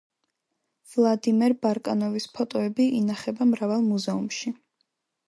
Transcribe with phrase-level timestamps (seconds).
[0.93, 4.55] ვლადიმერ ბარკანოვის ფოტოები ინახება მრავალ მუზეუმში.